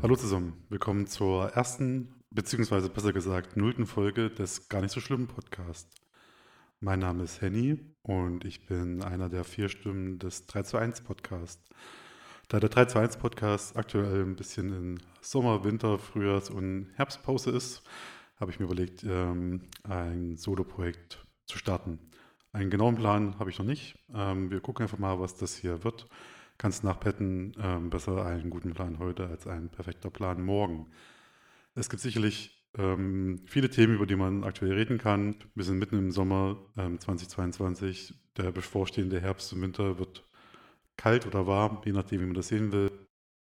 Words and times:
Hallo 0.00 0.14
zusammen, 0.14 0.64
willkommen 0.68 1.08
zur 1.08 1.48
ersten, 1.56 2.14
beziehungsweise 2.30 2.88
besser 2.88 3.12
gesagt 3.12 3.56
nullten 3.56 3.84
Folge 3.84 4.30
des 4.30 4.68
Gar 4.68 4.82
nicht 4.82 4.92
so 4.92 5.00
schlimmen 5.00 5.26
Podcast. 5.26 5.90
Mein 6.78 7.00
Name 7.00 7.24
ist 7.24 7.40
Henny 7.40 7.80
und 8.02 8.44
ich 8.44 8.64
bin 8.64 9.02
einer 9.02 9.28
der 9.28 9.42
vier 9.42 9.68
Stimmen 9.68 10.20
des 10.20 10.46
3 10.46 10.62
zu 10.62 10.76
1 10.76 11.00
Podcast. 11.00 11.60
Da 12.46 12.60
der 12.60 12.68
3 12.68 12.84
zu 12.84 13.00
1 13.00 13.16
Podcast 13.16 13.76
aktuell 13.76 14.22
ein 14.24 14.36
bisschen 14.36 14.72
in 14.72 15.02
Sommer, 15.20 15.64
Winter, 15.64 15.98
Frühjahrs- 15.98 16.48
und 16.52 16.92
Herbstpause 16.94 17.50
ist, 17.50 17.82
habe 18.38 18.52
ich 18.52 18.60
mir 18.60 18.66
überlegt, 18.66 19.02
ähm, 19.02 19.62
ein 19.82 20.36
Solo-Projekt 20.36 21.26
zu 21.46 21.58
starten. 21.58 21.98
Einen 22.52 22.70
genauen 22.70 22.94
Plan 22.94 23.36
habe 23.40 23.50
ich 23.50 23.58
noch 23.58 23.66
nicht. 23.66 23.98
Ähm, 24.14 24.48
wir 24.52 24.60
gucken 24.60 24.84
einfach 24.84 24.98
mal, 24.98 25.18
was 25.18 25.36
das 25.36 25.56
hier 25.56 25.82
wird. 25.82 26.08
Kannst 26.58 26.82
nach 26.82 26.98
Petten 26.98 27.54
ähm, 27.62 27.88
besser 27.88 28.26
einen 28.26 28.50
guten 28.50 28.74
Plan 28.74 28.98
heute 28.98 29.26
als 29.28 29.46
ein 29.46 29.68
perfekter 29.68 30.10
Plan 30.10 30.42
morgen. 30.42 30.90
Es 31.76 31.88
gibt 31.88 32.02
sicherlich 32.02 32.66
ähm, 32.76 33.40
viele 33.46 33.70
Themen, 33.70 33.94
über 33.94 34.06
die 34.06 34.16
man 34.16 34.42
aktuell 34.42 34.72
reden 34.72 34.98
kann. 34.98 35.36
Wir 35.54 35.64
sind 35.64 35.78
mitten 35.78 35.96
im 35.96 36.10
Sommer 36.10 36.56
ähm, 36.76 36.98
2022. 36.98 38.14
Der 38.36 38.50
bevorstehende 38.50 39.20
Herbst 39.20 39.52
und 39.52 39.62
Winter 39.62 39.98
wird 39.98 40.24
kalt 40.96 41.26
oder 41.26 41.46
warm, 41.46 41.80
je 41.84 41.92
nachdem, 41.92 42.20
wie 42.20 42.26
man 42.26 42.34
das 42.34 42.48
sehen 42.48 42.72
will. 42.72 42.90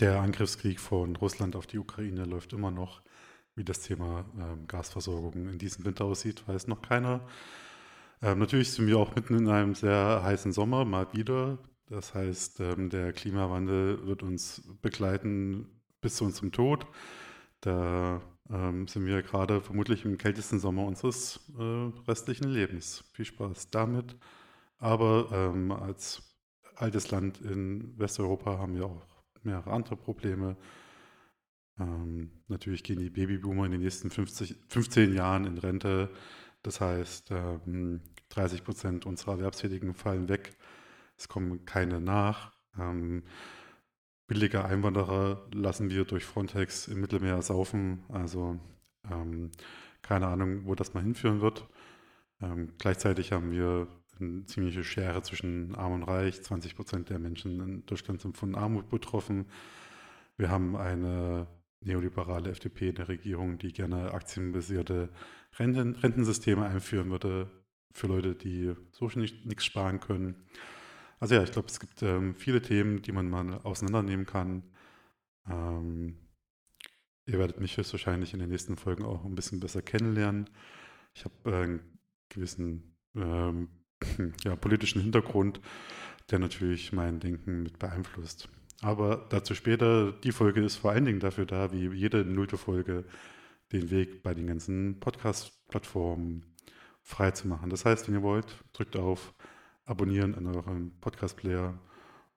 Der 0.00 0.20
Angriffskrieg 0.20 0.80
von 0.80 1.16
Russland 1.16 1.56
auf 1.56 1.66
die 1.66 1.78
Ukraine 1.78 2.24
läuft 2.24 2.52
immer 2.52 2.70
noch. 2.70 3.02
Wie 3.54 3.64
das 3.64 3.80
Thema 3.80 4.26
ähm, 4.38 4.66
Gasversorgung 4.66 5.48
in 5.48 5.58
diesem 5.58 5.84
Winter 5.86 6.04
aussieht, 6.04 6.46
weiß 6.46 6.66
noch 6.66 6.82
keiner. 6.82 7.26
Ähm, 8.20 8.38
natürlich 8.38 8.72
sind 8.72 8.86
wir 8.86 8.98
auch 8.98 9.14
mitten 9.14 9.34
in 9.38 9.48
einem 9.48 9.74
sehr 9.74 10.22
heißen 10.22 10.52
Sommer, 10.52 10.84
mal 10.84 11.06
wieder. 11.12 11.58
Das 11.88 12.14
heißt, 12.14 12.60
ähm, 12.60 12.90
der 12.90 13.12
Klimawandel 13.12 14.06
wird 14.06 14.22
uns 14.22 14.62
begleiten 14.82 15.66
bis 16.00 16.16
zu 16.16 16.24
unserem 16.24 16.52
Tod. 16.52 16.86
Da 17.60 18.20
ähm, 18.50 18.88
sind 18.88 19.06
wir 19.06 19.22
gerade 19.22 19.60
vermutlich 19.60 20.04
im 20.04 20.18
kältesten 20.18 20.58
Sommer 20.58 20.84
unseres 20.84 21.40
äh, 21.58 21.90
restlichen 22.08 22.48
Lebens. 22.48 23.04
Viel 23.12 23.24
Spaß 23.24 23.70
damit. 23.70 24.16
Aber 24.78 25.28
ähm, 25.32 25.70
als 25.70 26.22
altes 26.74 27.10
Land 27.10 27.40
in 27.40 27.98
Westeuropa 27.98 28.58
haben 28.58 28.74
wir 28.74 28.86
auch 28.86 29.06
mehrere 29.42 29.70
andere 29.70 29.96
Probleme. 29.96 30.56
Natürlich 32.48 32.82
gehen 32.84 32.98
die 32.98 33.10
Babyboomer 33.10 33.66
in 33.66 33.72
den 33.72 33.82
nächsten 33.82 34.10
50, 34.10 34.56
15 34.68 35.14
Jahren 35.14 35.44
in 35.44 35.58
Rente. 35.58 36.10
Das 36.62 36.80
heißt, 36.80 37.30
ähm, 37.30 38.00
30 38.30 38.64
Prozent 38.64 39.06
unserer 39.06 39.32
Erwerbstätigen 39.32 39.94
fallen 39.94 40.28
weg. 40.28 40.56
Es 41.16 41.28
kommen 41.28 41.64
keine 41.64 42.00
nach. 42.00 42.52
Ähm, 42.78 43.24
billige 44.26 44.64
Einwanderer 44.64 45.46
lassen 45.52 45.90
wir 45.90 46.04
durch 46.04 46.24
Frontex 46.24 46.88
im 46.88 47.00
Mittelmeer 47.00 47.42
saufen. 47.42 48.04
Also 48.08 48.58
ähm, 49.10 49.50
keine 50.02 50.26
Ahnung, 50.28 50.66
wo 50.66 50.74
das 50.74 50.94
mal 50.94 51.02
hinführen 51.02 51.40
wird. 51.40 51.66
Ähm, 52.40 52.72
gleichzeitig 52.78 53.32
haben 53.32 53.50
wir 53.50 53.88
eine 54.18 54.44
ziemliche 54.46 54.84
Schere 54.84 55.22
zwischen 55.22 55.74
Arm 55.74 55.92
und 55.92 56.02
Reich. 56.02 56.42
20 56.42 56.76
Prozent 56.76 57.10
der 57.10 57.18
Menschen 57.18 57.60
in 57.60 57.86
Deutschland 57.86 58.20
sind 58.20 58.36
von 58.36 58.54
Armut 58.54 58.88
betroffen. 58.88 59.46
Wir 60.36 60.50
haben 60.50 60.76
eine 60.76 61.46
neoliberale 61.80 62.50
FDP 62.50 62.90
in 62.90 62.94
der 62.96 63.08
Regierung, 63.08 63.58
die 63.58 63.72
gerne 63.72 64.12
aktienbasierte 64.12 65.10
Renten, 65.58 65.94
Rentensysteme 65.94 66.66
einführen 66.66 67.10
würde 67.10 67.50
für 67.92 68.08
Leute, 68.08 68.34
die 68.34 68.74
so 68.90 69.08
schon 69.08 69.22
nichts 69.22 69.64
sparen 69.64 70.00
können. 70.00 70.46
Also 71.18 71.34
ja, 71.34 71.42
ich 71.42 71.52
glaube, 71.52 71.68
es 71.68 71.80
gibt 71.80 72.02
ähm, 72.02 72.34
viele 72.34 72.60
Themen, 72.60 73.02
die 73.02 73.12
man 73.12 73.28
mal 73.28 73.60
auseinandernehmen 73.62 74.26
kann. 74.26 74.62
Ähm, 75.48 76.16
ihr 77.24 77.38
werdet 77.38 77.60
mich 77.60 77.76
höchstwahrscheinlich 77.76 78.34
in 78.34 78.40
den 78.40 78.50
nächsten 78.50 78.76
Folgen 78.76 79.04
auch 79.04 79.24
ein 79.24 79.34
bisschen 79.34 79.60
besser 79.60 79.82
kennenlernen. 79.82 80.50
Ich 81.14 81.24
habe 81.24 81.34
äh, 81.50 81.62
einen 81.62 81.98
gewissen 82.28 82.96
ähm, 83.14 83.68
ja, 84.44 84.56
politischen 84.56 85.00
Hintergrund, 85.00 85.60
der 86.30 86.38
natürlich 86.38 86.92
mein 86.92 87.20
Denken 87.20 87.62
mit 87.62 87.78
beeinflusst. 87.78 88.48
Aber 88.82 89.26
dazu 89.30 89.54
später, 89.54 90.12
die 90.12 90.32
Folge 90.32 90.62
ist 90.62 90.76
vor 90.76 90.90
allen 90.90 91.06
Dingen 91.06 91.20
dafür 91.20 91.46
da, 91.46 91.72
wie 91.72 91.88
jede 91.88 92.24
nullte 92.24 92.58
Folge, 92.58 93.04
den 93.72 93.90
Weg 93.90 94.22
bei 94.22 94.34
den 94.34 94.46
ganzen 94.46 95.00
Podcast-Plattformen 95.00 96.44
frei 97.02 97.30
zu 97.30 97.48
machen. 97.48 97.70
Das 97.70 97.84
heißt, 97.84 98.06
wenn 98.06 98.16
ihr 98.16 98.22
wollt, 98.22 98.46
drückt 98.74 98.96
auf 98.96 99.34
Abonnieren 99.86 100.34
in 100.34 100.46
eurem 100.48 100.90
Podcast-Player 101.00 101.78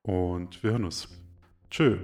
und 0.03 0.61
wir 0.63 0.71
hören 0.71 0.85
uns. 0.85 1.09
Tschö. 1.71 1.97